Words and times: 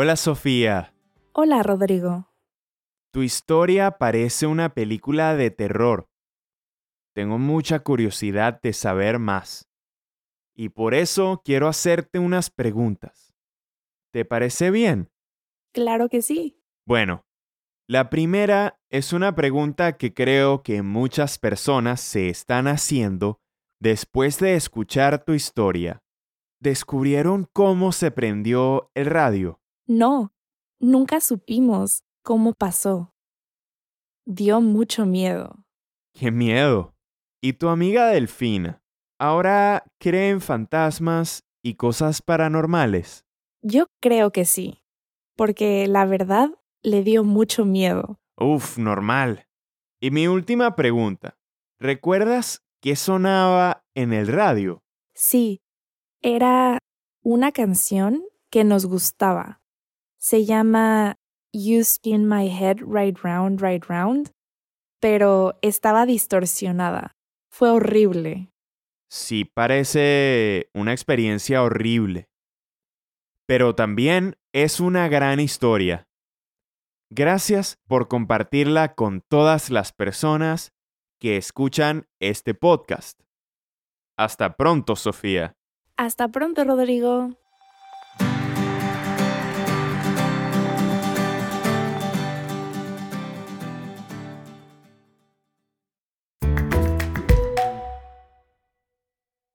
Hola 0.00 0.14
Sofía, 0.14 0.94
Hola, 1.32 1.64
Rodrigo. 1.64 2.32
tu 3.12 3.22
historia 3.22 3.98
parece 3.98 4.46
una 4.46 4.72
película 4.72 5.34
de 5.34 5.50
terror. 5.50 6.08
Tengo 7.16 7.36
mucha 7.38 7.80
curiosidad 7.80 8.60
de 8.62 8.74
saber 8.74 9.18
más. 9.18 9.68
Y 10.54 10.68
por 10.68 10.94
eso 10.94 11.42
quiero 11.44 11.66
hacerte 11.66 12.20
unas 12.20 12.48
preguntas. 12.48 13.34
¿Te 14.12 14.24
parece 14.24 14.70
bien? 14.70 15.10
Claro 15.74 16.08
que 16.08 16.22
sí. 16.22 16.62
Bueno, 16.86 17.26
la 17.88 18.08
primera 18.08 18.78
es 18.90 19.12
una 19.12 19.34
pregunta 19.34 19.96
que 19.96 20.14
creo 20.14 20.62
que 20.62 20.82
muchas 20.82 21.40
personas 21.40 22.00
se 22.00 22.28
están 22.28 22.68
haciendo 22.68 23.40
después 23.80 24.38
de 24.38 24.54
escuchar 24.54 25.24
tu 25.24 25.32
historia. 25.32 26.04
¿Descubrieron 26.60 27.48
cómo 27.52 27.90
se 27.90 28.12
prendió 28.12 28.92
el 28.94 29.06
radio? 29.06 29.60
No, 29.90 30.34
nunca 30.78 31.18
supimos 31.18 32.04
cómo 32.22 32.52
pasó. 32.52 33.14
Dio 34.26 34.60
mucho 34.60 35.06
miedo. 35.06 35.64
¡Qué 36.12 36.30
miedo! 36.30 36.94
¿Y 37.40 37.54
tu 37.54 37.68
amiga 37.68 38.08
Delfina? 38.08 38.82
¿Ahora 39.18 39.84
cree 39.98 40.28
en 40.28 40.42
fantasmas 40.42 41.42
y 41.62 41.76
cosas 41.76 42.20
paranormales? 42.20 43.24
Yo 43.62 43.86
creo 44.02 44.30
que 44.30 44.44
sí, 44.44 44.82
porque 45.36 45.88
la 45.88 46.04
verdad 46.04 46.50
le 46.82 47.02
dio 47.02 47.24
mucho 47.24 47.64
miedo. 47.64 48.20
Uf, 48.36 48.76
normal. 48.76 49.48
Y 50.00 50.10
mi 50.10 50.28
última 50.28 50.76
pregunta. 50.76 51.38
¿Recuerdas 51.80 52.62
qué 52.82 52.94
sonaba 52.94 53.86
en 53.94 54.12
el 54.12 54.26
radio? 54.26 54.82
Sí, 55.14 55.62
era 56.20 56.78
una 57.22 57.52
canción 57.52 58.22
que 58.50 58.64
nos 58.64 58.84
gustaba. 58.84 59.62
Se 60.18 60.44
llama 60.44 61.16
You 61.52 61.80
Spin 61.80 62.28
My 62.28 62.48
Head 62.48 62.78
Right 62.80 63.18
Round, 63.22 63.60
Right 63.62 63.84
Round, 63.84 64.32
pero 65.00 65.58
estaba 65.62 66.06
distorsionada. 66.06 67.16
Fue 67.50 67.70
horrible. 67.70 68.52
Sí, 69.10 69.44
parece 69.44 70.70
una 70.74 70.92
experiencia 70.92 71.62
horrible. 71.62 72.28
Pero 73.46 73.74
también 73.74 74.36
es 74.52 74.80
una 74.80 75.08
gran 75.08 75.40
historia. 75.40 76.08
Gracias 77.10 77.78
por 77.86 78.08
compartirla 78.08 78.94
con 78.94 79.22
todas 79.22 79.70
las 79.70 79.92
personas 79.92 80.72
que 81.18 81.38
escuchan 81.38 82.06
este 82.20 82.54
podcast. 82.54 83.20
Hasta 84.18 84.56
pronto, 84.56 84.94
Sofía. 84.94 85.56
Hasta 85.96 86.28
pronto, 86.28 86.64
Rodrigo. 86.64 87.30